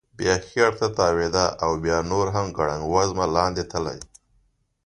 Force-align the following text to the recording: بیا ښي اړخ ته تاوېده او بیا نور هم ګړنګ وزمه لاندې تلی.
بیا 0.17 0.35
ښي 0.47 0.59
اړخ 0.67 0.75
ته 0.81 0.87
تاوېده 0.99 1.45
او 1.63 1.71
بیا 1.83 1.97
نور 2.11 2.25
هم 2.35 2.45
ګړنګ 2.57 2.81
وزمه 2.93 3.25
لاندې 3.35 3.63
تلی. 3.71 3.99